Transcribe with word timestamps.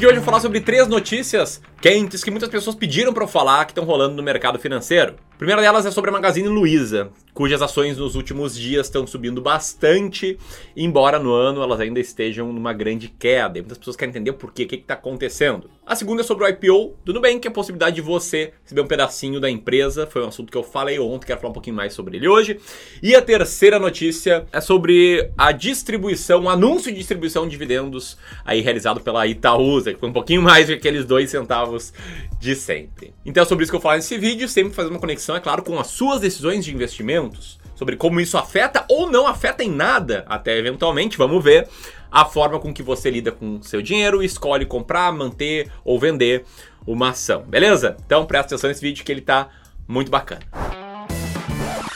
de 0.00 0.06
hoje 0.06 0.16
eu 0.16 0.22
vou 0.22 0.24
falar 0.24 0.40
sobre 0.40 0.62
três 0.62 0.88
notícias 0.88 1.60
quentes 1.78 2.24
que 2.24 2.30
muitas 2.30 2.48
pessoas 2.48 2.74
pediram 2.74 3.12
para 3.12 3.22
eu 3.22 3.28
falar 3.28 3.66
que 3.66 3.72
estão 3.72 3.84
rolando 3.84 4.16
no 4.16 4.22
mercado 4.22 4.58
financeiro. 4.58 5.14
Primeira 5.40 5.62
delas 5.62 5.86
é 5.86 5.90
sobre 5.90 6.10
a 6.10 6.12
Magazine 6.12 6.48
Luiza, 6.48 7.10
cujas 7.32 7.62
ações 7.62 7.96
nos 7.96 8.14
últimos 8.14 8.54
dias 8.54 8.88
estão 8.88 9.06
subindo 9.06 9.40
bastante, 9.40 10.38
embora 10.76 11.18
no 11.18 11.32
ano 11.32 11.62
elas 11.62 11.80
ainda 11.80 11.98
estejam 11.98 12.52
numa 12.52 12.74
grande 12.74 13.08
queda. 13.08 13.58
E 13.58 13.62
muitas 13.62 13.78
pessoas 13.78 13.96
querem 13.96 14.10
entender 14.10 14.34
por 14.34 14.52
quê, 14.52 14.64
o 14.64 14.68
que 14.68 14.74
está 14.74 14.92
acontecendo. 14.92 15.70
A 15.86 15.96
segunda 15.96 16.20
é 16.20 16.24
sobre 16.26 16.44
o 16.44 16.48
IPO 16.48 16.94
do 17.02 17.14
Nubank, 17.14 17.48
a 17.48 17.50
possibilidade 17.50 17.96
de 17.96 18.02
você 18.02 18.52
receber 18.62 18.82
um 18.82 18.86
pedacinho 18.86 19.40
da 19.40 19.48
empresa. 19.48 20.06
Foi 20.06 20.22
um 20.22 20.28
assunto 20.28 20.52
que 20.52 20.58
eu 20.58 20.62
falei 20.62 20.98
ontem, 20.98 21.28
quero 21.28 21.40
falar 21.40 21.52
um 21.52 21.54
pouquinho 21.54 21.74
mais 21.74 21.94
sobre 21.94 22.18
ele 22.18 22.28
hoje. 22.28 22.60
E 23.02 23.14
a 23.14 23.22
terceira 23.22 23.78
notícia 23.78 24.46
é 24.52 24.60
sobre 24.60 25.30
a 25.38 25.52
distribuição, 25.52 26.42
o 26.42 26.50
anúncio 26.50 26.92
de 26.92 26.98
distribuição 26.98 27.44
de 27.44 27.50
dividendos 27.50 28.18
aí 28.44 28.60
realizado 28.60 29.00
pela 29.00 29.26
Itaúsa, 29.26 29.94
que 29.94 30.00
foi 30.00 30.10
um 30.10 30.12
pouquinho 30.12 30.42
mais 30.42 30.66
do 30.66 30.74
que 30.74 30.78
aqueles 30.78 31.06
dois 31.06 31.30
centavos 31.30 31.94
de 32.38 32.54
sempre. 32.54 33.14
Então 33.24 33.42
é 33.42 33.46
sobre 33.46 33.62
isso 33.62 33.72
que 33.72 33.76
eu 33.76 33.80
falar 33.80 33.96
nesse 33.96 34.18
vídeo, 34.18 34.46
sempre 34.46 34.74
fazendo 34.74 34.92
uma 34.92 35.00
conexão, 35.00 35.29
é 35.34 35.40
claro, 35.40 35.62
com 35.62 35.78
as 35.78 35.88
suas 35.88 36.20
decisões 36.20 36.64
de 36.64 36.74
investimentos, 36.74 37.58
sobre 37.74 37.96
como 37.96 38.20
isso 38.20 38.36
afeta 38.36 38.84
ou 38.88 39.10
não 39.10 39.26
afeta 39.26 39.64
em 39.64 39.70
nada, 39.70 40.24
até 40.28 40.56
eventualmente, 40.56 41.16
vamos 41.16 41.42
ver 41.42 41.68
a 42.10 42.24
forma 42.24 42.58
com 42.58 42.74
que 42.74 42.82
você 42.82 43.10
lida 43.10 43.30
com 43.32 43.62
seu 43.62 43.80
dinheiro 43.80 44.22
e 44.22 44.26
escolhe 44.26 44.66
comprar, 44.66 45.12
manter 45.12 45.70
ou 45.84 45.98
vender 45.98 46.44
uma 46.86 47.10
ação, 47.10 47.42
beleza? 47.42 47.96
Então 48.04 48.26
presta 48.26 48.54
atenção 48.54 48.68
nesse 48.68 48.80
vídeo 48.80 49.04
que 49.04 49.12
ele 49.12 49.20
tá 49.20 49.48
muito 49.86 50.10
bacana. 50.10 50.42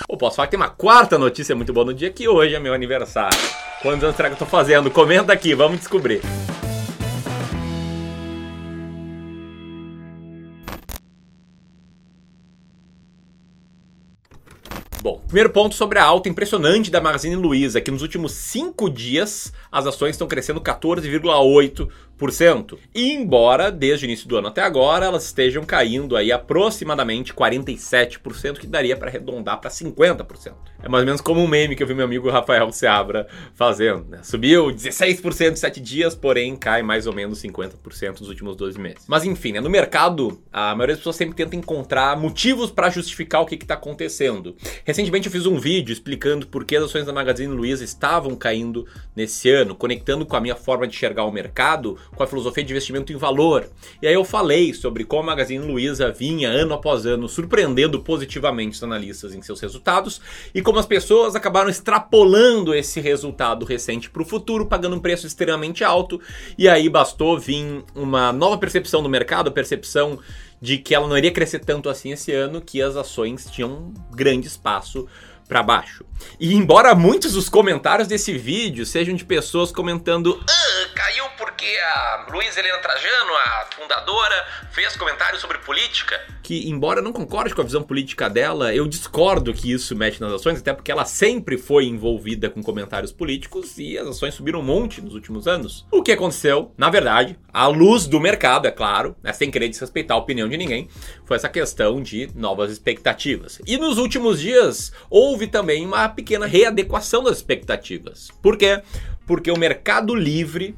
Ou 0.08 0.16
posso 0.16 0.36
falar 0.36 0.46
que 0.46 0.52
tem 0.52 0.60
uma 0.60 0.70
quarta 0.70 1.18
notícia 1.18 1.56
muito 1.56 1.72
boa 1.72 1.86
no 1.86 1.94
dia 1.94 2.10
que 2.10 2.28
hoje 2.28 2.54
é 2.54 2.60
meu 2.60 2.72
aniversário. 2.72 3.38
Quantos 3.82 4.04
anos 4.04 4.16
será 4.16 4.28
que 4.28 4.34
eu 4.34 4.38
tô 4.38 4.46
fazendo? 4.46 4.90
Comenta 4.90 5.32
aqui, 5.32 5.54
vamos 5.54 5.78
descobrir. 5.78 6.20
Bom, 15.04 15.20
primeiro 15.26 15.50
ponto 15.50 15.74
sobre 15.74 15.98
a 15.98 16.02
alta 16.02 16.30
impressionante 16.30 16.90
da 16.90 16.98
Magazine 16.98 17.36
Luiza, 17.36 17.78
que 17.78 17.90
nos 17.90 18.00
últimos 18.00 18.32
cinco 18.32 18.88
dias 18.88 19.52
as 19.70 19.86
ações 19.86 20.12
estão 20.12 20.26
crescendo 20.26 20.62
14,8%. 20.62 21.90
Embora 22.94 23.70
desde 23.70 24.04
o 24.04 24.06
início 24.06 24.28
do 24.28 24.36
ano 24.36 24.48
até 24.48 24.62
agora 24.62 25.06
elas 25.06 25.24
estejam 25.24 25.64
caindo 25.64 26.16
aí 26.16 26.32
aproximadamente 26.32 27.32
47%, 27.34 28.58
que 28.58 28.66
daria 28.66 28.96
para 28.96 29.08
arredondar 29.08 29.60
para 29.60 29.70
50%. 29.70 30.54
É 30.82 30.88
mais 30.88 31.02
ou 31.02 31.06
menos 31.06 31.20
como 31.20 31.40
um 31.40 31.48
meme 31.48 31.74
que 31.74 31.82
eu 31.82 31.86
vi 31.86 31.94
meu 31.94 32.04
amigo 32.04 32.30
Rafael 32.30 32.70
Seabra 32.72 33.26
fazendo. 33.54 34.04
Né? 34.08 34.20
Subiu 34.22 34.66
16% 34.66 35.52
em 35.52 35.56
7 35.56 35.80
dias, 35.80 36.14
porém 36.14 36.56
cai 36.56 36.82
mais 36.82 37.06
ou 37.06 37.12
menos 37.12 37.42
50% 37.42 38.20
nos 38.20 38.28
últimos 38.28 38.56
12 38.56 38.78
meses. 38.78 39.04
Mas 39.08 39.24
enfim, 39.24 39.52
né? 39.52 39.60
no 39.60 39.70
mercado, 39.70 40.40
a 40.52 40.74
maioria 40.74 40.94
das 40.94 40.98
pessoas 40.98 41.16
sempre 41.16 41.34
tenta 41.34 41.56
encontrar 41.56 42.16
motivos 42.18 42.70
para 42.70 42.90
justificar 42.90 43.40
o 43.40 43.46
que 43.46 43.54
está 43.54 43.74
acontecendo. 43.74 44.56
Recentemente 44.84 45.26
eu 45.26 45.32
fiz 45.32 45.46
um 45.46 45.58
vídeo 45.58 45.92
explicando 45.92 46.46
por 46.46 46.64
que 46.64 46.76
as 46.76 46.84
ações 46.84 47.06
da 47.06 47.12
Magazine 47.12 47.52
Luiza 47.52 47.82
estavam 47.82 48.36
caindo 48.36 48.86
nesse 49.16 49.50
ano, 49.50 49.74
conectando 49.74 50.26
com 50.26 50.36
a 50.36 50.40
minha 50.40 50.56
forma 50.56 50.86
de 50.86 50.94
enxergar 50.94 51.24
o 51.24 51.32
mercado 51.32 51.98
com 52.14 52.22
a 52.22 52.26
filosofia 52.26 52.64
de 52.64 52.72
investimento 52.72 53.12
em 53.12 53.16
valor. 53.16 53.68
E 54.00 54.06
aí 54.06 54.14
eu 54.14 54.24
falei 54.24 54.72
sobre 54.74 55.04
como 55.04 55.22
a 55.22 55.26
Magazine 55.26 55.64
Luiza 55.64 56.10
vinha 56.10 56.48
ano 56.48 56.74
após 56.74 57.06
ano 57.06 57.28
surpreendendo 57.28 58.00
positivamente 58.00 58.76
os 58.76 58.82
analistas 58.82 59.34
em 59.34 59.42
seus 59.42 59.60
resultados 59.60 60.20
e 60.54 60.62
como 60.62 60.78
as 60.78 60.86
pessoas 60.86 61.34
acabaram 61.34 61.68
extrapolando 61.68 62.74
esse 62.74 63.00
resultado 63.00 63.64
recente 63.64 64.10
para 64.10 64.22
o 64.22 64.26
futuro, 64.26 64.66
pagando 64.66 64.96
um 64.96 65.00
preço 65.00 65.26
extremamente 65.26 65.84
alto. 65.84 66.20
E 66.56 66.68
aí 66.68 66.88
bastou 66.88 67.38
vir 67.38 67.84
uma 67.94 68.32
nova 68.32 68.58
percepção 68.58 69.02
do 69.02 69.08
mercado, 69.08 69.48
a 69.48 69.52
percepção 69.52 70.18
de 70.60 70.78
que 70.78 70.94
ela 70.94 71.06
não 71.06 71.18
iria 71.18 71.30
crescer 71.30 71.58
tanto 71.58 71.88
assim 71.88 72.12
esse 72.12 72.32
ano, 72.32 72.60
que 72.60 72.80
as 72.80 72.96
ações 72.96 73.46
tinham 73.50 73.70
um 73.70 73.94
grande 74.14 74.46
espaço 74.46 75.06
para 75.48 75.62
baixo. 75.62 76.04
E 76.38 76.54
embora 76.54 76.94
muitos 76.94 77.32
dos 77.32 77.48
comentários 77.48 78.08
desse 78.08 78.36
vídeo 78.36 78.86
sejam 78.86 79.14
de 79.14 79.24
pessoas 79.24 79.70
comentando 79.70 80.42
ah, 80.48 80.88
caiu 80.94 81.24
porque 81.36 81.66
a 81.66 82.26
Luiz 82.30 82.56
Helena 82.56 82.78
Trajano, 82.78 83.32
a 83.34 83.66
fundadora, 83.74 84.46
fez 84.72 84.96
comentários 84.96 85.40
sobre 85.40 85.58
política, 85.58 86.20
que 86.42 86.68
embora 86.68 87.00
eu 87.00 87.04
não 87.04 87.12
concorde 87.12 87.54
com 87.54 87.60
a 87.60 87.64
visão 87.64 87.82
política 87.82 88.28
dela, 88.28 88.74
eu 88.74 88.86
discordo 88.86 89.52
que 89.52 89.72
isso 89.72 89.94
mexe 89.96 90.20
nas 90.20 90.32
ações, 90.32 90.58
até 90.58 90.72
porque 90.72 90.92
ela 90.92 91.04
sempre 91.04 91.56
foi 91.56 91.86
envolvida 91.86 92.50
com 92.50 92.62
comentários 92.62 93.12
políticos 93.12 93.78
e 93.78 93.98
as 93.98 94.06
ações 94.08 94.34
subiram 94.34 94.60
um 94.60 94.64
monte 94.64 95.00
nos 95.00 95.14
últimos 95.14 95.46
anos. 95.46 95.86
O 95.90 96.02
que 96.02 96.12
aconteceu, 96.12 96.72
na 96.76 96.90
verdade, 96.90 97.38
à 97.52 97.66
luz 97.66 98.06
do 98.06 98.20
mercado, 98.20 98.66
é 98.66 98.70
claro, 98.70 99.16
né, 99.22 99.32
sem 99.32 99.50
querer 99.50 99.68
desrespeitar 99.68 100.16
a 100.16 100.20
opinião 100.20 100.48
de 100.48 100.56
ninguém, 100.56 100.88
foi 101.24 101.36
essa 101.36 101.48
questão 101.48 102.02
de 102.02 102.28
novas 102.34 102.70
expectativas. 102.70 103.60
E 103.66 103.76
nos 103.76 103.98
últimos 103.98 104.40
dias 104.40 104.92
houve 105.34 105.48
também 105.48 105.84
uma 105.84 106.08
pequena 106.08 106.46
readequação 106.46 107.24
das 107.24 107.38
expectativas. 107.38 108.28
Por 108.40 108.56
quê? 108.56 108.80
Porque 109.26 109.50
o 109.50 109.58
Mercado 109.58 110.14
Livre 110.14 110.76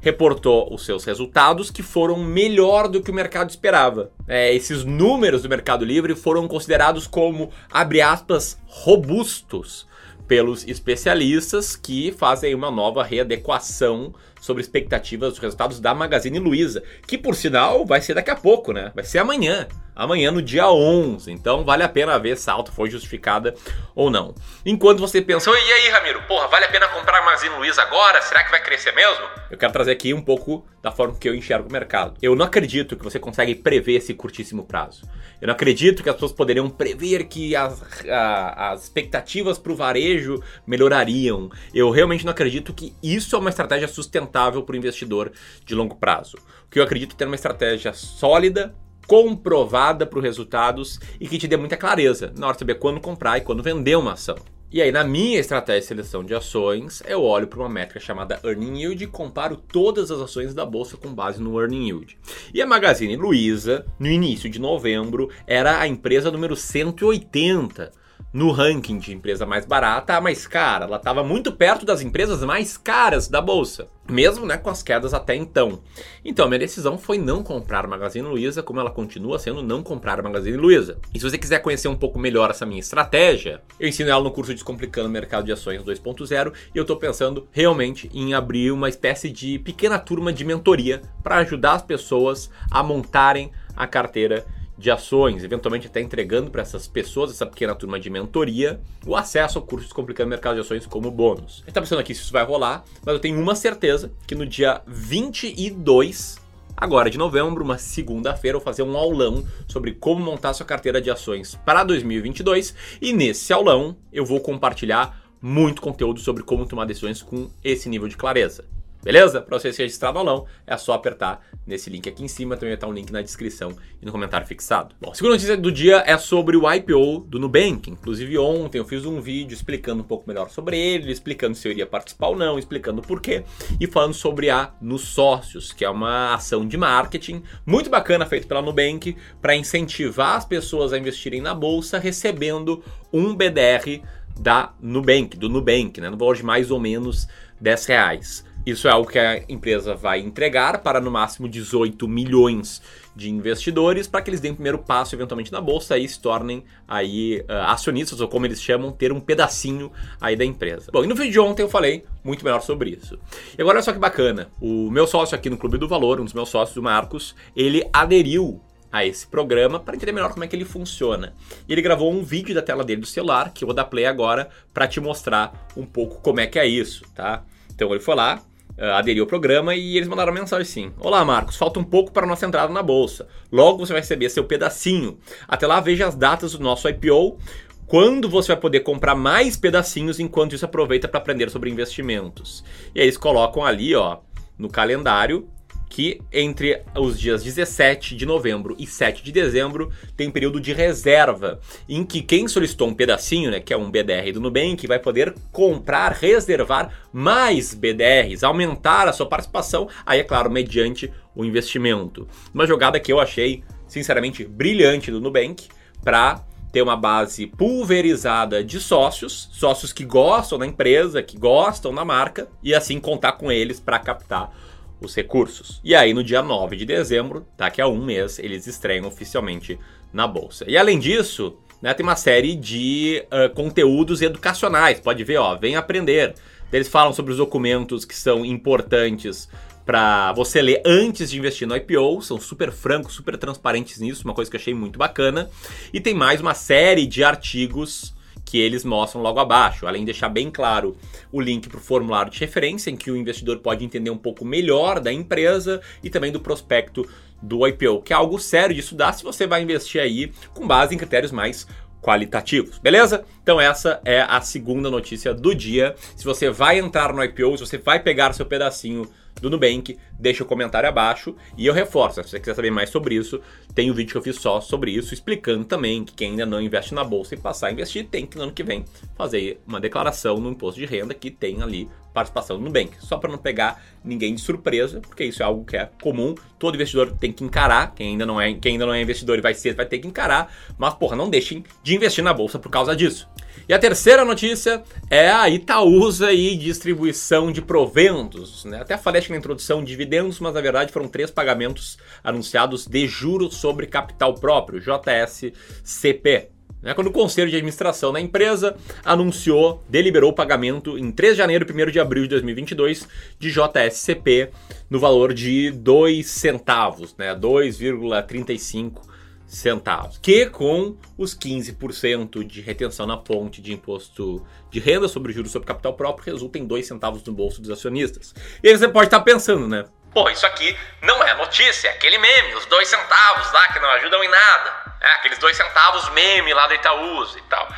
reportou 0.00 0.72
os 0.72 0.86
seus 0.86 1.04
resultados 1.04 1.70
que 1.70 1.82
foram 1.82 2.16
melhor 2.16 2.88
do 2.88 3.02
que 3.02 3.10
o 3.10 3.14
mercado 3.14 3.50
esperava. 3.50 4.10
É, 4.26 4.54
esses 4.54 4.82
números 4.82 5.42
do 5.42 5.48
Mercado 5.48 5.84
Livre 5.84 6.14
foram 6.14 6.48
considerados 6.48 7.06
como, 7.06 7.50
abre 7.70 8.00
aspas, 8.00 8.58
robustos 8.66 9.86
pelos 10.26 10.66
especialistas 10.66 11.76
que 11.76 12.10
fazem 12.12 12.54
uma 12.54 12.70
nova 12.70 13.04
readequação 13.04 14.14
sobre 14.40 14.62
expectativas 14.62 15.30
dos 15.30 15.38
resultados 15.38 15.80
da 15.80 15.94
Magazine 15.94 16.38
Luiza, 16.38 16.82
que 17.06 17.18
por 17.18 17.34
sinal 17.34 17.84
vai 17.84 18.00
ser 18.00 18.14
daqui 18.14 18.30
a 18.30 18.36
pouco, 18.36 18.72
né? 18.72 18.92
Vai 18.94 19.04
ser 19.04 19.18
amanhã 19.18 19.66
amanhã 19.98 20.30
no 20.30 20.40
dia 20.40 20.70
11. 20.70 21.30
Então 21.32 21.64
vale 21.64 21.82
a 21.82 21.88
pena 21.88 22.16
ver 22.18 22.36
se 22.36 22.48
a 22.48 22.52
alta 22.52 22.70
foi 22.70 22.88
justificada 22.88 23.52
ou 23.96 24.08
não. 24.08 24.32
Enquanto 24.64 25.00
você 25.00 25.20
pensa, 25.20 25.50
e 25.50 25.72
aí, 25.72 25.88
Ramiro, 25.90 26.22
porra, 26.28 26.46
vale 26.46 26.66
a 26.66 26.68
pena 26.68 26.86
comprar 26.88 27.18
a 27.18 27.24
Magazine 27.24 27.56
Luiza 27.56 27.82
agora? 27.82 28.22
Será 28.22 28.44
que 28.44 28.50
vai 28.52 28.62
crescer 28.62 28.92
mesmo? 28.92 29.26
Eu 29.50 29.58
quero 29.58 29.72
trazer 29.72 29.90
aqui 29.90 30.14
um 30.14 30.22
pouco 30.22 30.64
da 30.80 30.92
forma 30.92 31.16
que 31.18 31.28
eu 31.28 31.34
enxergo 31.34 31.68
o 31.68 31.72
mercado. 31.72 32.14
Eu 32.22 32.36
não 32.36 32.46
acredito 32.46 32.96
que 32.96 33.02
você 33.02 33.18
consegue 33.18 33.56
prever 33.56 33.96
esse 33.96 34.14
curtíssimo 34.14 34.64
prazo. 34.64 35.02
Eu 35.40 35.48
não 35.48 35.54
acredito 35.54 36.02
que 36.02 36.08
as 36.08 36.14
pessoas 36.14 36.32
poderiam 36.32 36.70
prever 36.70 37.24
que 37.24 37.56
as, 37.56 37.82
a, 38.06 38.72
as 38.72 38.84
expectativas 38.84 39.58
para 39.58 39.72
o 39.72 39.76
varejo 39.76 40.40
melhorariam. 40.66 41.50
Eu 41.74 41.90
realmente 41.90 42.24
não 42.24 42.30
acredito 42.30 42.72
que 42.72 42.94
isso 43.02 43.34
é 43.34 43.38
uma 43.38 43.50
estratégia 43.50 43.88
sustentável 43.88 44.27
para 44.28 44.74
o 44.74 44.76
investidor 44.76 45.32
de 45.64 45.74
longo 45.74 45.96
prazo. 45.96 46.36
O 46.66 46.70
que 46.70 46.78
eu 46.78 46.84
acredito 46.84 47.14
é 47.14 47.16
ter 47.16 47.26
uma 47.26 47.34
estratégia 47.34 47.92
sólida 47.92 48.74
comprovada 49.06 50.04
para 50.04 50.18
os 50.18 50.24
resultados 50.24 51.00
e 51.18 51.26
que 51.26 51.38
te 51.38 51.48
dê 51.48 51.56
muita 51.56 51.76
clareza 51.76 52.32
na 52.36 52.46
hora 52.46 52.54
de 52.54 52.60
saber 52.60 52.74
quando 52.74 53.00
comprar 53.00 53.38
e 53.38 53.40
quando 53.40 53.62
vender 53.62 53.96
uma 53.96 54.12
ação. 54.12 54.36
E 54.70 54.82
aí, 54.82 54.92
na 54.92 55.02
minha 55.02 55.40
estratégia 55.40 55.80
de 55.80 55.86
seleção 55.86 56.22
de 56.22 56.34
ações, 56.34 57.02
eu 57.06 57.22
olho 57.22 57.46
para 57.46 57.58
uma 57.58 57.70
métrica 57.70 57.98
chamada 57.98 58.38
Earning 58.44 58.82
Yield 58.82 59.02
e 59.02 59.06
comparo 59.06 59.56
todas 59.56 60.10
as 60.10 60.20
ações 60.20 60.52
da 60.52 60.66
bolsa 60.66 60.98
com 60.98 61.14
base 61.14 61.40
no 61.40 61.58
Earning 61.58 61.86
Yield. 61.86 62.18
E 62.52 62.60
a 62.60 62.66
Magazine 62.66 63.16
Luiza, 63.16 63.86
no 63.98 64.08
início 64.08 64.50
de 64.50 64.60
novembro, 64.60 65.30
era 65.46 65.80
a 65.80 65.88
empresa 65.88 66.30
número 66.30 66.54
180 66.54 67.90
no 68.30 68.50
ranking 68.50 68.98
de 68.98 69.14
empresa 69.14 69.46
mais 69.46 69.64
barata 69.64 70.14
a 70.14 70.20
mais 70.20 70.46
cara. 70.46 70.84
Ela 70.84 70.98
estava 70.98 71.24
muito 71.24 71.50
perto 71.50 71.86
das 71.86 72.02
empresas 72.02 72.44
mais 72.44 72.76
caras 72.76 73.26
da 73.26 73.40
bolsa, 73.40 73.88
mesmo 74.08 74.46
né, 74.46 74.56
com 74.56 74.70
as 74.70 74.82
quedas 74.82 75.12
até 75.12 75.34
então. 75.34 75.80
Então, 76.24 76.48
minha 76.48 76.58
decisão 76.58 76.98
foi 76.98 77.18
não 77.18 77.42
comprar 77.42 77.86
Magazine 77.86 78.26
Luiza, 78.26 78.62
como 78.62 78.80
ela 78.80 78.90
continua 78.90 79.38
sendo 79.38 79.62
não 79.62 79.82
comprar 79.82 80.22
Magazine 80.22 80.56
Luiza. 80.56 80.98
E 81.14 81.18
se 81.18 81.28
você 81.28 81.38
quiser 81.38 81.60
conhecer 81.60 81.88
um 81.88 81.96
pouco 81.96 82.18
melhor 82.18 82.50
essa 82.50 82.66
minha 82.66 82.80
estratégia, 82.80 83.62
eu 83.78 83.88
ensino 83.88 84.10
ela 84.10 84.22
no 84.22 84.30
curso 84.30 84.52
Descomplicando 84.52 85.08
o 85.08 85.12
Mercado 85.12 85.44
de 85.44 85.52
Ações 85.52 85.82
2.0 85.82 86.52
e 86.74 86.78
eu 86.78 86.82
estou 86.82 86.96
pensando 86.96 87.46
realmente 87.52 88.10
em 88.12 88.34
abrir 88.34 88.70
uma 88.70 88.88
espécie 88.88 89.30
de 89.30 89.58
pequena 89.58 89.98
turma 89.98 90.32
de 90.32 90.44
mentoria 90.44 91.02
para 91.22 91.36
ajudar 91.36 91.74
as 91.74 91.82
pessoas 91.82 92.50
a 92.70 92.82
montarem 92.82 93.50
a 93.76 93.86
carteira 93.86 94.44
de 94.78 94.90
ações, 94.90 95.42
eventualmente 95.42 95.88
até 95.88 96.00
entregando 96.00 96.50
para 96.50 96.62
essas 96.62 96.86
pessoas, 96.86 97.32
essa 97.32 97.44
pequena 97.44 97.74
turma 97.74 97.98
de 97.98 98.08
mentoria, 98.08 98.80
o 99.04 99.16
acesso 99.16 99.58
ao 99.58 99.64
curso 99.64 99.86
Descomplicando 99.86 100.28
o 100.28 100.30
Mercado 100.30 100.54
de 100.54 100.60
Ações 100.60 100.86
como 100.86 101.10
bônus. 101.10 101.54
A 101.54 101.58
gente 101.58 101.68
está 101.68 101.80
pensando 101.80 101.98
aqui 101.98 102.14
se 102.14 102.22
isso 102.22 102.32
vai 102.32 102.44
rolar, 102.44 102.84
mas 103.04 103.14
eu 103.14 103.20
tenho 103.20 103.40
uma 103.40 103.56
certeza 103.56 104.12
que 104.26 104.34
no 104.34 104.46
dia 104.46 104.80
22 104.86 106.38
agora 106.76 107.10
de 107.10 107.18
novembro, 107.18 107.64
uma 107.64 107.76
segunda-feira, 107.76 108.54
eu 108.54 108.60
vou 108.60 108.64
fazer 108.64 108.84
um 108.84 108.96
aulão 108.96 109.44
sobre 109.66 109.92
como 109.92 110.24
montar 110.24 110.54
sua 110.54 110.64
carteira 110.64 111.00
de 111.00 111.10
ações 111.10 111.58
para 111.66 111.82
2022 111.82 112.72
e 113.02 113.12
nesse 113.12 113.52
aulão 113.52 113.96
eu 114.12 114.24
vou 114.24 114.38
compartilhar 114.40 115.20
muito 115.42 115.82
conteúdo 115.82 116.20
sobre 116.20 116.44
como 116.44 116.66
tomar 116.66 116.84
decisões 116.84 117.20
com 117.20 117.50
esse 117.64 117.88
nível 117.88 118.06
de 118.06 118.16
clareza. 118.16 118.64
Beleza? 119.08 119.40
Para 119.40 119.58
você 119.58 119.72
ser 119.72 119.84
registrado 119.84 120.18
ou 120.18 120.24
não, 120.24 120.44
é 120.66 120.76
só 120.76 120.92
apertar 120.92 121.40
nesse 121.66 121.88
link 121.88 122.06
aqui 122.06 122.22
em 122.22 122.28
cima, 122.28 122.56
também 122.56 122.72
vai 122.72 122.74
estar 122.74 122.86
um 122.86 122.92
link 122.92 123.10
na 123.10 123.22
descrição 123.22 123.74
e 124.02 124.04
no 124.04 124.12
comentário 124.12 124.46
fixado. 124.46 124.94
Bom, 125.00 125.10
a 125.10 125.14
segunda 125.14 125.32
notícia 125.32 125.56
do 125.56 125.72
dia 125.72 126.04
é 126.06 126.18
sobre 126.18 126.58
o 126.58 126.70
IPO 126.70 127.20
do 127.20 127.38
Nubank. 127.38 127.88
Inclusive 127.88 128.36
ontem 128.36 128.76
eu 128.76 128.84
fiz 128.84 129.06
um 129.06 129.18
vídeo 129.18 129.54
explicando 129.54 130.02
um 130.02 130.04
pouco 130.04 130.28
melhor 130.28 130.50
sobre 130.50 130.78
ele, 130.78 131.10
explicando 131.10 131.54
se 131.54 131.66
eu 131.66 131.72
iria 131.72 131.86
participar 131.86 132.28
ou 132.28 132.36
não, 132.36 132.58
explicando 132.58 133.00
por 133.00 133.22
quê 133.22 133.44
e 133.80 133.86
falando 133.86 134.12
sobre 134.12 134.50
a 134.50 134.74
Nos 134.78 135.08
Sócios, 135.08 135.72
que 135.72 135.86
é 135.86 135.88
uma 135.88 136.34
ação 136.34 136.68
de 136.68 136.76
marketing 136.76 137.42
muito 137.64 137.88
bacana 137.88 138.26
feita 138.26 138.46
pela 138.46 138.60
Nubank 138.60 139.16
para 139.40 139.56
incentivar 139.56 140.36
as 140.36 140.44
pessoas 140.44 140.92
a 140.92 140.98
investirem 140.98 141.40
na 141.40 141.54
bolsa 141.54 141.98
recebendo 141.98 142.84
um 143.10 143.34
BDR 143.34 144.02
da 144.38 144.74
Nubank, 144.78 145.34
do 145.38 145.48
Nubank, 145.48 145.98
né, 145.98 146.10
no 146.10 146.18
valor 146.18 146.36
de 146.36 146.42
mais 146.42 146.70
ou 146.70 146.78
menos 146.78 147.26
10 147.58 147.86
reais. 147.86 148.47
Isso 148.68 148.86
é 148.86 148.90
algo 148.90 149.08
que 149.10 149.18
a 149.18 149.42
empresa 149.48 149.94
vai 149.94 150.20
entregar 150.20 150.82
para 150.82 151.00
no 151.00 151.10
máximo 151.10 151.48
18 151.48 152.06
milhões 152.06 152.82
de 153.16 153.30
investidores 153.30 154.06
para 154.06 154.20
que 154.20 154.28
eles 154.28 154.40
deem 154.40 154.52
o 154.52 154.56
primeiro 154.56 154.78
passo 154.78 155.14
eventualmente 155.14 155.50
na 155.50 155.58
bolsa 155.58 155.96
e 155.96 156.06
se 156.06 156.20
tornem 156.20 156.62
aí 156.86 157.40
uh, 157.48 157.64
acionistas 157.68 158.20
ou 158.20 158.28
como 158.28 158.44
eles 158.44 158.62
chamam, 158.62 158.92
ter 158.92 159.10
um 159.10 159.20
pedacinho 159.20 159.90
aí 160.20 160.36
da 160.36 160.44
empresa. 160.44 160.90
Bom, 160.92 161.02
e 161.02 161.06
no 161.06 161.14
vídeo 161.14 161.32
de 161.32 161.40
ontem 161.40 161.62
eu 161.62 161.68
falei 161.70 162.04
muito 162.22 162.44
melhor 162.44 162.60
sobre 162.60 162.90
isso. 162.90 163.18
E 163.56 163.62
agora 163.62 163.78
olha 163.78 163.82
só 163.82 163.90
que 163.90 163.98
bacana, 163.98 164.50
o 164.60 164.90
meu 164.90 165.06
sócio 165.06 165.34
aqui 165.34 165.48
no 165.48 165.56
Clube 165.56 165.78
do 165.78 165.88
Valor, 165.88 166.20
um 166.20 166.24
dos 166.24 166.34
meus 166.34 166.50
sócios, 166.50 166.76
o 166.76 166.82
Marcos, 166.82 167.34
ele 167.56 167.88
aderiu 167.90 168.60
a 168.92 169.02
esse 169.02 169.26
programa 169.26 169.80
para 169.80 169.96
entender 169.96 170.12
melhor 170.12 170.30
como 170.30 170.44
é 170.44 170.46
que 170.46 170.54
ele 170.54 170.66
funciona. 170.66 171.32
E 171.66 171.72
ele 171.72 171.80
gravou 171.80 172.12
um 172.12 172.22
vídeo 172.22 172.54
da 172.54 172.60
tela 172.60 172.84
dele 172.84 173.00
do 173.00 173.06
celular, 173.06 173.50
que 173.54 173.64
eu 173.64 173.66
vou 173.66 173.74
dar 173.74 173.86
play 173.86 174.04
agora 174.04 174.50
para 174.74 174.86
te 174.86 175.00
mostrar 175.00 175.68
um 175.74 175.86
pouco 175.86 176.20
como 176.20 176.40
é 176.40 176.46
que 176.46 176.58
é 176.58 176.66
isso, 176.66 177.02
tá? 177.14 177.42
Então 177.74 177.90
ele 177.90 178.00
foi 178.00 178.14
lá, 178.14 178.42
uh, 178.78 178.94
aderiu 178.94 179.24
ao 179.24 179.28
programa 179.28 179.74
e 179.74 179.96
eles 179.96 180.08
mandaram 180.08 180.32
mensagem 180.32 180.62
assim: 180.62 180.92
Olá, 180.98 181.24
Marcos, 181.24 181.56
falta 181.56 181.80
um 181.80 181.84
pouco 181.84 182.12
para 182.12 182.26
nossa 182.26 182.46
entrada 182.46 182.72
na 182.72 182.82
bolsa. 182.82 183.26
Logo 183.50 183.84
você 183.84 183.92
vai 183.92 184.00
receber 184.00 184.30
seu 184.30 184.44
pedacinho. 184.44 185.18
Até 185.46 185.66
lá, 185.66 185.80
veja 185.80 186.06
as 186.06 186.14
datas 186.14 186.52
do 186.52 186.62
nosso 186.62 186.88
IPO. 186.88 187.38
Quando 187.86 188.28
você 188.28 188.52
vai 188.52 188.60
poder 188.60 188.80
comprar 188.80 189.14
mais 189.14 189.56
pedacinhos, 189.56 190.20
enquanto 190.20 190.54
isso 190.54 190.64
aproveita 190.64 191.08
para 191.08 191.20
aprender 191.20 191.50
sobre 191.50 191.70
investimentos. 191.70 192.62
E 192.94 193.00
aí 193.00 193.06
eles 193.06 193.16
colocam 193.16 193.64
ali, 193.64 193.94
ó, 193.94 194.18
no 194.58 194.68
calendário, 194.68 195.48
que 195.88 196.20
entre 196.32 196.82
os 196.94 197.18
dias 197.18 197.42
17 197.42 198.14
de 198.14 198.26
novembro 198.26 198.76
e 198.78 198.86
7 198.86 199.22
de 199.22 199.32
dezembro 199.32 199.90
tem 200.16 200.30
período 200.30 200.60
de 200.60 200.72
reserva, 200.72 201.60
em 201.88 202.04
que 202.04 202.22
quem 202.22 202.46
solicitou 202.46 202.88
um 202.88 202.94
pedacinho, 202.94 203.50
né, 203.50 203.60
que 203.60 203.72
é 203.72 203.76
um 203.76 203.90
BDR 203.90 204.32
do 204.32 204.40
Nubank, 204.40 204.86
vai 204.86 204.98
poder 204.98 205.34
comprar, 205.50 206.12
reservar 206.12 206.92
mais 207.12 207.74
BDRs, 207.74 208.44
aumentar 208.44 209.08
a 209.08 209.12
sua 209.12 209.26
participação, 209.26 209.88
aí 210.04 210.20
é 210.20 210.24
claro, 210.24 210.50
mediante 210.50 211.12
o 211.34 211.44
investimento. 211.44 212.28
Uma 212.52 212.66
jogada 212.66 213.00
que 213.00 213.12
eu 213.12 213.20
achei, 213.20 213.62
sinceramente, 213.86 214.44
brilhante 214.44 215.10
do 215.10 215.20
Nubank 215.20 215.68
para 216.02 216.44
ter 216.72 216.82
uma 216.82 216.96
base 216.96 217.46
pulverizada 217.46 218.62
de 218.62 218.78
sócios, 218.78 219.48
sócios 219.52 219.92
que 219.92 220.04
gostam 220.04 220.58
da 220.58 220.66
empresa, 220.66 221.22
que 221.22 221.38
gostam 221.38 221.94
da 221.94 222.04
marca, 222.04 222.48
e 222.62 222.74
assim 222.74 223.00
contar 223.00 223.32
com 223.32 223.50
eles 223.50 223.80
para 223.80 223.98
captar 223.98 224.52
os 225.00 225.14
recursos. 225.14 225.80
E 225.84 225.94
aí, 225.94 226.12
no 226.12 226.24
dia 226.24 226.42
9 226.42 226.76
de 226.76 226.84
dezembro, 226.84 227.46
daqui 227.56 227.80
a 227.80 227.88
um 227.88 228.04
mês, 228.04 228.38
eles 228.38 228.66
estreiam 228.66 229.06
oficialmente 229.06 229.78
na 230.12 230.26
bolsa. 230.26 230.64
E 230.68 230.76
além 230.76 230.98
disso, 230.98 231.56
né, 231.80 231.94
tem 231.94 232.04
uma 232.04 232.16
série 232.16 232.54
de 232.54 233.24
uh, 233.26 233.52
conteúdos 233.54 234.22
educacionais. 234.22 235.00
Pode 235.00 235.22
ver, 235.24 235.38
ó, 235.38 235.56
vem 235.56 235.76
aprender. 235.76 236.34
Eles 236.72 236.88
falam 236.88 237.12
sobre 237.12 237.32
os 237.32 237.38
documentos 237.38 238.04
que 238.04 238.14
são 238.14 238.44
importantes 238.44 239.48
para 239.86 240.34
você 240.34 240.60
ler 240.60 240.82
antes 240.84 241.30
de 241.30 241.38
investir 241.38 241.66
no 241.66 241.74
IPO, 241.74 242.20
são 242.20 242.38
super 242.38 242.70
francos, 242.70 243.14
super 243.14 243.38
transparentes 243.38 243.98
nisso, 243.98 244.22
uma 244.22 244.34
coisa 244.34 244.50
que 244.50 244.56
eu 244.56 244.60
achei 244.60 244.74
muito 244.74 244.98
bacana. 244.98 245.48
E 245.94 245.98
tem 245.98 246.12
mais 246.12 246.42
uma 246.42 246.52
série 246.52 247.06
de 247.06 247.24
artigos 247.24 248.14
que 248.48 248.58
eles 248.58 248.82
mostram 248.82 249.20
logo 249.20 249.38
abaixo, 249.38 249.86
além 249.86 250.00
de 250.00 250.06
deixar 250.06 250.30
bem 250.30 250.50
claro 250.50 250.96
o 251.30 251.38
link 251.38 251.68
para 251.68 251.76
o 251.76 251.82
formulário 251.82 252.32
de 252.32 252.40
referência, 252.40 252.90
em 252.90 252.96
que 252.96 253.10
o 253.10 253.16
investidor 253.16 253.58
pode 253.58 253.84
entender 253.84 254.08
um 254.08 254.16
pouco 254.16 254.42
melhor 254.42 255.00
da 255.00 255.12
empresa 255.12 255.82
e 256.02 256.08
também 256.08 256.32
do 256.32 256.40
prospecto 256.40 257.06
do 257.42 257.66
IPO, 257.68 258.00
que 258.02 258.12
é 258.12 258.16
algo 258.16 258.38
sério 258.38 258.74
de 258.74 258.80
estudar 258.80 259.12
se 259.12 259.22
você 259.22 259.46
vai 259.46 259.62
investir 259.62 260.00
aí 260.00 260.32
com 260.54 260.66
base 260.66 260.94
em 260.94 260.98
critérios 260.98 261.30
mais 261.30 261.68
qualitativos, 262.00 262.78
beleza? 262.78 263.24
Então 263.42 263.60
essa 263.60 264.00
é 264.04 264.20
a 264.20 264.40
segunda 264.40 264.90
notícia 264.90 265.34
do 265.34 265.54
dia. 265.54 265.94
Se 266.16 266.24
você 266.24 266.50
vai 266.50 266.78
entrar 266.78 267.12
no 267.12 267.22
IPO, 267.22 267.58
se 267.58 267.66
você 267.66 267.78
vai 267.78 268.00
pegar 268.00 268.32
seu 268.32 268.46
pedacinho 268.46 269.08
do 269.40 269.48
Nubank, 269.48 269.96
deixa 270.18 270.42
o 270.42 270.46
comentário 270.46 270.88
abaixo 270.88 271.34
e 271.56 271.66
eu 271.66 271.72
reforço, 271.72 272.22
se 272.22 272.30
você 272.30 272.40
quiser 272.40 272.54
saber 272.54 272.70
mais 272.70 272.90
sobre 272.90 273.14
isso, 273.14 273.40
tem 273.74 273.90
um 273.90 273.94
vídeo 273.94 274.12
que 274.12 274.18
eu 274.18 274.22
fiz 274.22 274.36
só 274.36 274.60
sobre 274.60 274.90
isso, 274.90 275.14
explicando 275.14 275.64
também 275.64 276.04
que 276.04 276.12
quem 276.12 276.30
ainda 276.30 276.46
não 276.46 276.60
investe 276.60 276.94
na 276.94 277.04
bolsa 277.04 277.34
e 277.34 277.38
passar 277.38 277.68
a 277.68 277.72
investir, 277.72 278.08
tem 278.08 278.26
que 278.26 278.36
no 278.36 278.44
ano 278.44 278.52
que 278.52 278.64
vem 278.64 278.84
fazer 279.16 279.60
uma 279.66 279.80
declaração 279.80 280.38
no 280.38 280.50
imposto 280.50 280.80
de 280.80 280.86
renda 280.86 281.14
que 281.14 281.30
tem 281.30 281.62
ali 281.62 281.88
participação 282.18 282.58
no 282.58 282.64
Nubank, 282.64 282.92
só 283.00 283.16
para 283.16 283.30
não 283.30 283.38
pegar 283.38 283.82
ninguém 284.04 284.34
de 284.34 284.40
surpresa, 284.40 285.00
porque 285.00 285.24
isso 285.24 285.42
é 285.42 285.46
algo 285.46 285.64
que 285.64 285.76
é 285.76 285.88
comum, 286.02 286.34
todo 286.58 286.74
investidor 286.74 287.12
tem 287.12 287.32
que 287.32 287.44
encarar, 287.44 287.94
quem 287.94 288.08
ainda 288.08 288.26
não 288.26 288.40
é, 288.40 288.52
quem 288.54 288.72
ainda 288.72 288.86
não 288.86 288.94
é 288.94 289.00
investidor 289.00 289.38
e 289.38 289.40
vai 289.40 289.54
ser, 289.54 289.74
vai 289.74 289.86
ter 289.86 289.98
que 289.98 290.08
encarar, 290.08 290.52
mas 290.76 290.94
porra, 290.94 291.14
não 291.14 291.30
deixem 291.30 291.64
de 291.82 291.94
investir 291.94 292.24
na 292.24 292.32
bolsa 292.32 292.58
por 292.58 292.70
causa 292.70 292.96
disso. 292.96 293.28
E 293.68 293.74
a 293.74 293.78
terceira 293.78 294.24
notícia 294.24 294.82
é 295.10 295.30
a 295.30 295.48
Itaúsa 295.48 296.32
e 296.32 296.56
distribuição 296.56 297.52
de 297.52 297.60
proventos. 297.60 298.64
Né? 298.64 298.80
Até 298.80 298.96
falei 298.96 299.20
acho, 299.20 299.30
na 299.30 299.36
introdução 299.36 299.84
dividendos, 299.84 300.40
mas 300.40 300.54
na 300.54 300.60
verdade 300.60 300.92
foram 300.92 301.08
três 301.08 301.30
pagamentos 301.30 301.98
anunciados 302.24 302.86
de 302.86 303.06
juros 303.06 303.56
sobre 303.56 303.86
capital 303.86 304.34
próprio, 304.34 304.80
JSCP. 304.80 306.57
Né? 306.82 306.94
Quando 306.94 307.08
o 307.08 307.12
conselho 307.12 307.50
de 307.50 307.56
administração 307.56 308.12
da 308.12 308.20
empresa 308.20 308.76
anunciou, 309.04 309.82
deliberou 309.88 310.30
o 310.30 310.34
pagamento 310.34 310.98
em 310.98 311.10
3 311.10 311.34
de 311.34 311.38
janeiro 311.38 311.66
e 311.68 311.72
1 311.72 311.90
de 311.90 312.00
abril 312.00 312.22
de 312.22 312.30
2022 312.30 313.08
de 313.38 313.50
JSCP 313.50 314.50
no 314.88 314.98
valor 314.98 315.34
de 315.34 315.70
2 315.70 316.26
centavos, 316.26 317.14
né? 317.16 317.34
2,35 317.34 319.02
centavos, 319.46 320.18
que 320.18 320.44
com 320.46 320.94
os 321.16 321.34
15% 321.34 322.44
de 322.44 322.60
retenção 322.60 323.06
na 323.06 323.16
fonte 323.16 323.62
de 323.62 323.72
imposto 323.72 324.46
de 324.70 324.78
renda 324.78 325.08
sobre 325.08 325.32
juros 325.32 325.50
sobre 325.50 325.66
capital 325.66 325.94
próprio 325.94 326.26
resulta 326.26 326.58
em 326.58 326.66
2 326.66 326.86
centavos 326.86 327.24
no 327.24 327.32
bolso 327.32 327.60
dos 327.62 327.70
acionistas. 327.70 328.34
E 328.62 328.68
aí 328.68 328.76
você 328.76 328.86
pode 328.86 329.06
estar 329.06 329.20
pensando, 329.20 329.66
né? 329.66 329.86
Pô, 330.12 330.28
isso 330.28 330.44
aqui 330.46 330.76
não 331.02 331.22
é 331.22 331.34
notícia, 331.34 331.88
é 331.88 331.92
aquele 331.92 332.18
meme, 332.18 332.54
os 332.54 332.66
2 332.66 332.88
centavos 332.88 333.52
lá 333.52 333.68
que 333.72 333.80
não 333.80 333.88
ajudam 333.90 334.22
em 334.22 334.28
nada. 334.28 334.87
É, 335.00 335.12
aqueles 335.12 335.38
2 335.38 335.56
centavos 335.56 336.08
meme 336.10 336.52
lá 336.52 336.66
da 336.66 336.74
Itaúsa 336.74 337.38
e 337.38 337.42
tal. 337.42 337.68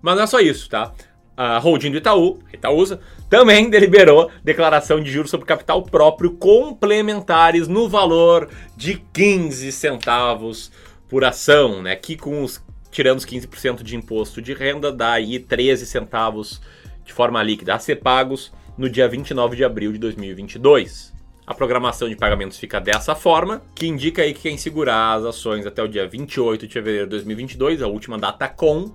Mas 0.00 0.16
não 0.16 0.22
é 0.22 0.26
só 0.26 0.40
isso, 0.40 0.68
tá? 0.68 0.92
A 1.36 1.58
holding 1.58 1.90
do 1.90 1.98
Itaú, 1.98 2.38
Itaúsa, 2.52 3.00
também 3.28 3.68
deliberou 3.70 4.30
declaração 4.42 5.00
de 5.00 5.10
juros 5.10 5.30
sobre 5.30 5.46
capital 5.46 5.82
próprio 5.82 6.32
complementares 6.32 7.68
no 7.68 7.88
valor 7.88 8.48
de 8.76 8.96
15 9.12 9.72
centavos 9.72 10.70
por 11.08 11.24
ação, 11.24 11.82
né? 11.82 11.96
Que 11.96 12.16
com 12.16 12.42
os 12.42 12.62
tirando 12.90 13.18
os 13.18 13.26
15% 13.26 13.82
de 13.82 13.96
imposto 13.96 14.42
de 14.42 14.52
renda, 14.52 14.92
dá 14.92 15.12
aí 15.12 15.38
13 15.38 15.86
centavos 15.86 16.60
de 17.04 17.12
forma 17.12 17.42
líquida 17.42 17.74
a 17.74 17.78
ser 17.78 17.96
pagos 17.96 18.52
no 18.76 18.88
dia 18.88 19.08
29 19.08 19.56
de 19.56 19.64
abril 19.64 19.92
de 19.92 19.98
2022. 19.98 21.12
A 21.50 21.54
programação 21.54 22.08
de 22.08 22.14
pagamentos 22.14 22.56
fica 22.56 22.80
dessa 22.80 23.12
forma, 23.12 23.60
que 23.74 23.84
indica 23.84 24.22
aí 24.22 24.32
que 24.32 24.42
quem 24.42 24.56
segurar 24.56 25.14
as 25.14 25.24
ações 25.24 25.66
até 25.66 25.82
o 25.82 25.88
dia 25.88 26.06
28 26.06 26.64
de 26.64 26.72
fevereiro 26.72 27.06
de 27.06 27.10
2022, 27.10 27.82
a 27.82 27.88
última 27.88 28.16
data 28.16 28.46
com, 28.46 28.94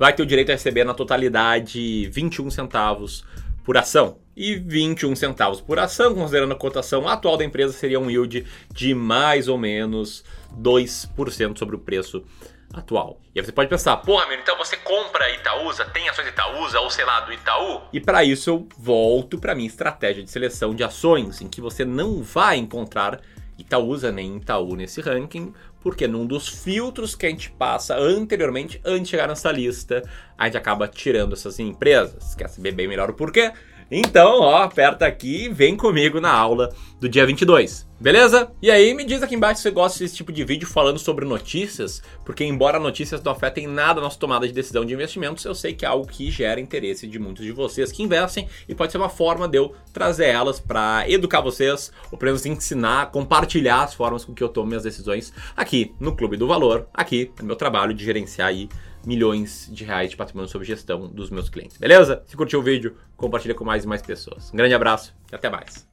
vai 0.00 0.12
ter 0.12 0.20
o 0.20 0.26
direito 0.26 0.50
a 0.50 0.54
receber 0.54 0.82
na 0.82 0.94
totalidade 0.94 2.10
21 2.12 2.50
centavos 2.50 3.24
por 3.62 3.76
ação. 3.76 4.16
E 4.36 4.56
21 4.56 5.14
centavos 5.14 5.60
por 5.60 5.78
ação, 5.78 6.12
considerando 6.12 6.50
a 6.50 6.56
cotação 6.56 7.08
atual 7.08 7.36
da 7.36 7.44
empresa, 7.44 7.72
seria 7.72 8.00
um 8.00 8.10
yield 8.10 8.46
de 8.74 8.94
mais 8.94 9.46
ou 9.46 9.56
menos 9.56 10.24
2% 10.60 11.56
sobre 11.56 11.76
o 11.76 11.78
preço 11.78 12.24
atual. 12.72 13.20
E 13.34 13.40
aí 13.40 13.44
você 13.44 13.52
pode 13.52 13.68
pensar, 13.68 13.96
pô, 13.98 14.18
amigo, 14.18 14.40
então 14.42 14.56
você 14.56 14.76
compra 14.76 15.30
Itaúsa, 15.34 15.84
tem 15.86 16.08
ações 16.08 16.28
Itaúsa 16.28 16.80
ou 16.80 16.90
sei 16.90 17.04
lá 17.04 17.20
do 17.20 17.32
Itaú? 17.32 17.82
E 17.92 18.00
para 18.00 18.24
isso 18.24 18.50
eu 18.50 18.68
volto 18.78 19.38
para 19.38 19.54
minha 19.54 19.68
estratégia 19.68 20.22
de 20.22 20.30
seleção 20.30 20.74
de 20.74 20.82
ações, 20.82 21.40
em 21.40 21.48
que 21.48 21.60
você 21.60 21.84
não 21.84 22.22
vai 22.22 22.56
encontrar 22.56 23.20
Itaúsa 23.58 24.10
nem 24.10 24.36
Itaú 24.36 24.74
nesse 24.74 25.00
ranking, 25.00 25.52
porque 25.80 26.06
num 26.06 26.26
dos 26.26 26.48
filtros 26.48 27.14
que 27.14 27.26
a 27.26 27.28
gente 27.28 27.50
passa 27.50 27.96
anteriormente, 27.96 28.80
antes 28.84 29.04
de 29.04 29.08
chegar 29.10 29.28
nessa 29.28 29.50
lista, 29.50 30.02
a 30.38 30.46
gente 30.46 30.56
acaba 30.56 30.88
tirando 30.88 31.32
essas 31.32 31.58
empresas. 31.58 32.34
Quer 32.34 32.48
saber 32.48 32.72
bem 32.72 32.88
melhor 32.88 33.10
o 33.10 33.14
porquê? 33.14 33.52
Então, 33.94 34.40
ó, 34.40 34.62
aperta 34.62 35.04
aqui 35.04 35.44
e 35.44 35.48
vem 35.50 35.76
comigo 35.76 36.18
na 36.18 36.32
aula 36.32 36.74
do 36.98 37.06
dia 37.06 37.26
22. 37.26 37.86
Beleza? 38.00 38.50
E 38.62 38.70
aí, 38.70 38.94
me 38.94 39.04
diz 39.04 39.22
aqui 39.22 39.34
embaixo 39.34 39.58
se 39.58 39.64
você 39.64 39.70
gosta 39.70 39.98
desse 39.98 40.16
tipo 40.16 40.32
de 40.32 40.42
vídeo 40.44 40.66
falando 40.66 40.98
sobre 40.98 41.26
notícias, 41.26 42.02
porque 42.24 42.42
embora 42.42 42.78
notícias 42.78 43.22
não 43.22 43.32
afetem 43.32 43.66
nada 43.66 44.00
a 44.00 44.02
nossa 44.02 44.18
tomada 44.18 44.46
de 44.46 44.52
decisão 44.54 44.82
de 44.86 44.94
investimentos, 44.94 45.44
eu 45.44 45.54
sei 45.54 45.74
que 45.74 45.84
é 45.84 45.88
algo 45.88 46.06
que 46.06 46.30
gera 46.30 46.58
interesse 46.58 47.06
de 47.06 47.18
muitos 47.18 47.44
de 47.44 47.52
vocês 47.52 47.92
que 47.92 48.02
investem 48.02 48.48
e 48.66 48.74
pode 48.74 48.92
ser 48.92 48.98
uma 48.98 49.10
forma 49.10 49.46
de 49.46 49.58
eu 49.58 49.74
trazer 49.92 50.28
elas 50.28 50.58
para 50.58 51.04
educar 51.06 51.42
vocês, 51.42 51.92
ou 52.10 52.16
pelo 52.16 52.30
menos 52.30 52.46
ensinar, 52.46 53.10
compartilhar 53.10 53.82
as 53.82 53.92
formas 53.92 54.24
com 54.24 54.32
que 54.32 54.42
eu 54.42 54.48
tomo 54.48 54.68
minhas 54.68 54.84
decisões 54.84 55.34
aqui 55.54 55.94
no 56.00 56.16
Clube 56.16 56.38
do 56.38 56.48
Valor, 56.48 56.86
aqui 56.94 57.30
no 57.40 57.46
meu 57.46 57.56
trabalho 57.56 57.92
de 57.92 58.02
gerenciar 58.02 58.48
aí 58.48 58.70
milhões 59.06 59.68
de 59.72 59.84
reais 59.84 60.10
de 60.10 60.16
patrimônio 60.16 60.50
sob 60.50 60.64
gestão 60.64 61.08
dos 61.08 61.30
meus 61.30 61.48
clientes. 61.48 61.76
Beleza? 61.76 62.22
Se 62.26 62.36
curtiu 62.36 62.60
o 62.60 62.62
vídeo, 62.62 62.96
compartilha 63.16 63.54
com 63.54 63.64
mais 63.64 63.84
e 63.84 63.86
mais 63.86 64.02
pessoas. 64.02 64.52
Um 64.52 64.56
grande 64.56 64.74
abraço 64.74 65.14
e 65.30 65.34
até 65.34 65.50
mais. 65.50 65.91